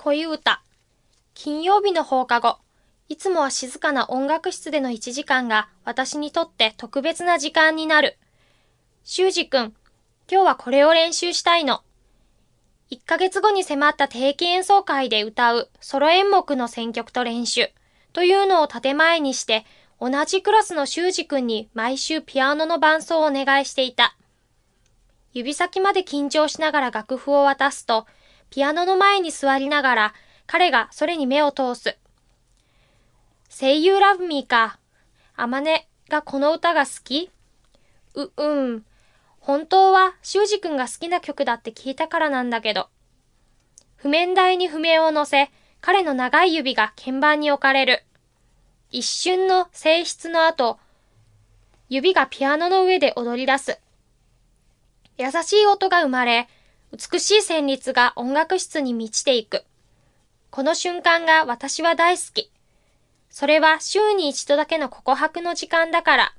[0.00, 0.62] 恋歌。
[1.34, 2.58] 金曜日の放課後、
[3.08, 8.16] いつもは静かな音楽室での1時間が私にとって特別な時間になる。
[9.02, 9.74] 修二くん、
[10.30, 11.82] 今日はこれを練習したいの。
[12.92, 17.68] 1ヶ月後に迫った定期演奏会で歌うソロ演目の選曲と練習
[18.12, 19.66] というのを建前にして
[20.00, 24.16] 同じクラスの修二くんに毎週ピアノの伴奏をお願いしていた。
[25.32, 28.06] 指先まで緊張しながら楽譜を渡すと、
[28.50, 30.14] ピアノの前に座りながら
[30.46, 31.96] 彼がそれに目を通す。
[33.50, 34.78] 声優ラブミーか。
[35.36, 37.30] あまねがこの歌が好き
[38.14, 38.84] う、うん。
[39.40, 42.88] 本当は修二くんが好きな曲だって聞いたからなんだけど。
[43.96, 48.04] 譜面台に譜面を乗せ、彼の長い指が鍵盤に置かれる。
[48.90, 50.78] 一瞬の静筆の後、
[51.88, 53.80] 指がピアノの上で踊り出す。
[55.18, 56.48] 優しい音が生まれ、
[56.92, 59.64] 美しい旋律が音楽室に満ちていく。
[60.50, 62.50] この瞬間が私は大好き。
[63.30, 66.34] それは週に一度だけの告白の時間だから。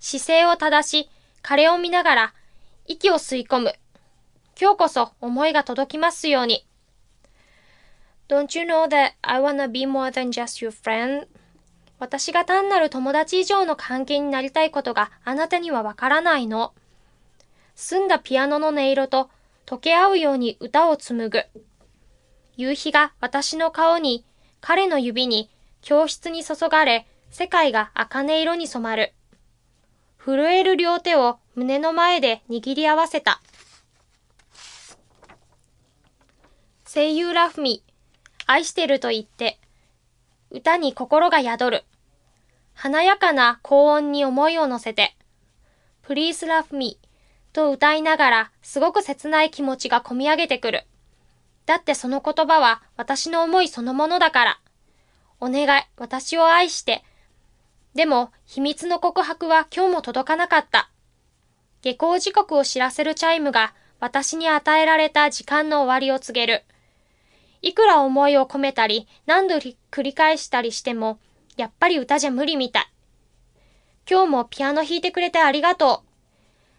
[0.00, 1.10] 姿勢を正し、
[1.42, 2.34] 彼を見ながら、
[2.86, 3.74] 息を吸い込む。
[4.60, 6.66] 今日こそ思いが届きますように。
[8.28, 11.28] Don't you know that I wanna be more than just your friend?
[12.00, 16.74] 私が単なる友達以上の関係になりたいことがあなたにはわからないの。
[17.80, 19.30] 澄んだピアノの音色と
[19.64, 21.44] 溶け合うように歌を紡ぐ。
[22.56, 24.24] 夕日が私の顔に、
[24.60, 25.48] 彼の指に、
[25.80, 29.14] 教室に注がれ、世界が茜色に染まる。
[30.18, 33.40] 震える両手を胸の前で握り合わせた。
[36.84, 37.84] 声優ラフミ、
[38.44, 39.60] 愛してると言って、
[40.50, 41.84] 歌に心が宿る。
[42.74, 45.14] 華やかな高音に思いを乗せて、
[46.04, 46.98] Please love me
[47.58, 50.84] と歌いながらすごく切ない気持ちがこみ上げてくる。
[51.66, 54.60] だってその言葉は私の思いそのものだから。
[55.40, 57.02] お願い、私を愛して、
[57.96, 60.88] でも、秘密の告白は今日も届かなかった。
[61.82, 66.64] 下校時刻を知らせるチャイムが私に与えられた時間の終わりを告げる。
[67.60, 71.18] いくら思いを込めたり、何度繰り返したりしても、
[71.56, 72.86] やっぱり歌じゃ無理みたい。
[74.08, 76.07] 今日もピアノ弾いてくれてありがとう。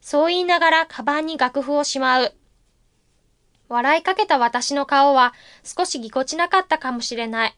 [0.00, 2.34] そう言いながらカバンに楽譜をしまう。
[3.68, 7.56] 笑いかけた私の顔は少しぎこちなかったかもしれない。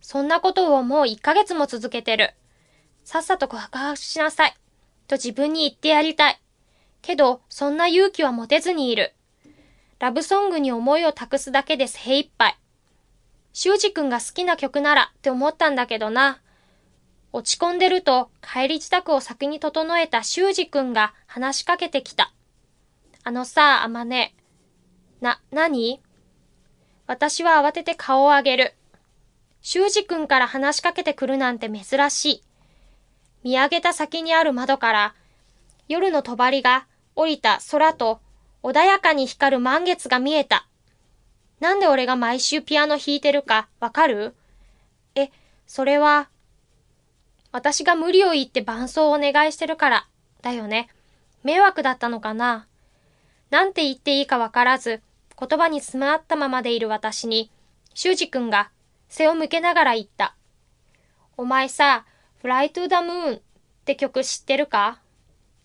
[0.00, 2.34] そんなことをもう1ヶ月も続けてる。
[3.04, 4.54] さっさと告白しなさい。
[5.08, 6.40] と自分に言ってやりたい。
[7.02, 9.14] けど、そんな勇気は持てずにいる。
[9.98, 12.56] ラブソングに思いを託すだけで精一杯。
[13.52, 16.40] 修二くんが好きな曲ならって思ったんだけどな。
[17.32, 22.32] 落ち込んでると帰り支度を先に整えた修二くんが話しかけてきた。
[23.22, 24.34] あのさ、あまね。
[25.20, 26.00] な、なに
[27.06, 28.74] 私は慌てて顔を上げる。
[29.62, 32.42] 修二くんから話しかけてくるなんて珍しい。
[33.42, 35.14] 見上げた先にある窓から、
[35.88, 38.20] 夜の帳が降りた空と
[38.62, 40.66] 穏やかに光る満月が見えた。
[41.60, 44.34] なんで俺が毎週ピアノ弾いてるかわかる？
[45.14, 45.30] え、
[45.66, 46.30] それは、
[47.52, 50.06] 私が無理を言って伴奏をお願いしてるから、
[50.42, 50.88] だよね。
[51.42, 52.66] 迷惑だったのかな
[53.50, 55.02] なんて言っていいかわからず、
[55.38, 57.50] 言葉に詰まったままでいる私に、
[57.94, 58.70] 修二くんが
[59.08, 60.36] 背を向けながら言った。
[61.36, 62.04] お前さ、
[62.42, 63.40] Fly to the Moon っ
[63.84, 65.00] て曲知ってるか？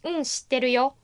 [0.04, 0.96] うん、知ってるよ。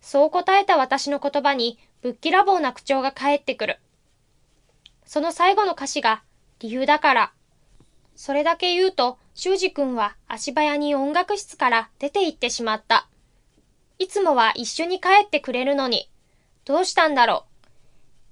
[0.00, 3.78] そう答えた私の言葉にぶっきらぼうな口調が返ってくる。
[5.04, 6.22] その最後の歌詞が
[6.60, 7.32] 理由だから。
[8.14, 13.06] それだけ言うと、修二くんは足早に音楽室から出て行ってしまった。
[14.00, 16.10] いつもは一緒に帰ってくれるのに、
[16.64, 17.68] どうしたんだろう。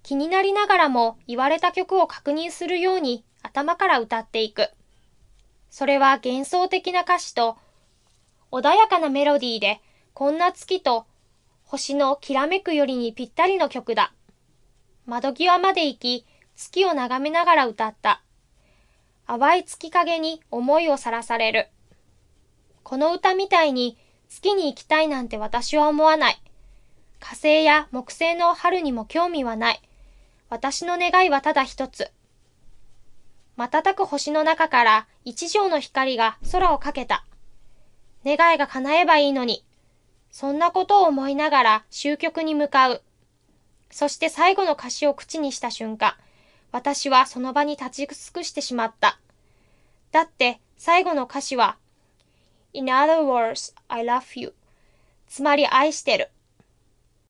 [0.03, 4.69] 気になりながらも言われた曲を確認するように頭から歌っていく。
[5.71, 7.57] それは幻想的な歌詞と
[8.51, 9.81] 穏やかなメロディーで
[10.13, 11.07] こんな月と
[11.63, 14.13] 星のきらめくよりにぴったりの曲だ。
[15.07, 16.27] 窓際まで行き、
[16.57, 18.23] 月を眺めながら歌った。
[19.27, 21.69] 淡い月影に思いをさらされる。
[22.83, 26.41] この歌みたいに月に行きたいなんて私は思わない。
[27.19, 29.83] 火星や木星の春にも興味はない。
[30.49, 32.13] 私の願いはただ一つ。
[33.57, 37.25] 瞬く星の中から一条の光が空をかけた。
[38.25, 39.65] 願いが叶えばいいのに。
[40.31, 43.03] そんなことを思いながら終局に向かう。
[43.91, 46.17] そして最後の歌詞を口にした瞬間、
[46.77, 49.19] 私はその場に立ち尽くしてしまった。
[50.13, 51.79] だって最後の歌詞は
[52.75, 54.53] In other words, I love you
[55.27, 56.29] つまり愛してる。